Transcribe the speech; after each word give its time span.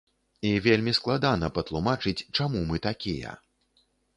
І 0.51 0.53
вельмі 0.67 0.93
складана 0.99 1.49
патлумачыць, 1.57 2.25
чаму 2.39 2.65
мы 2.71 2.83
такія. 2.89 3.39